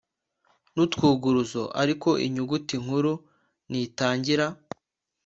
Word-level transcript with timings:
n 0.73 0.75
utwuguruzo 0.83 1.63
Ariko 1.81 2.09
inyuguti 2.25 2.75
nkuru 2.83 3.11
ntitangira 3.69 4.47